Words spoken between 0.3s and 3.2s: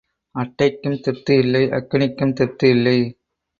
அட்டைக்கும் திருப்தி இல்லை அக்கினிக்கும் திருப்தி இல்லை.